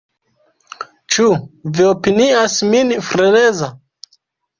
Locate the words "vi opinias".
1.79-2.55